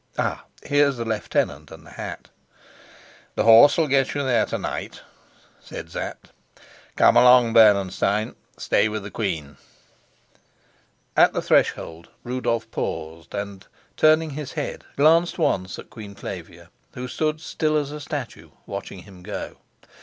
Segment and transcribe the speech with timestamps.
[0.17, 2.29] Ah, here's the lieutenant and the hat."
[3.35, 5.01] "The horse'll get you there to night,"
[5.59, 6.31] said Sapt.
[6.95, 7.53] "Come along.
[7.53, 9.57] Bernenstein, stay with the queen."
[11.15, 17.07] At the threshold Rudolf paused, and, turning his head, glanced once at Queen Flavia, who
[17.07, 19.57] stood still as a statue, watching him go.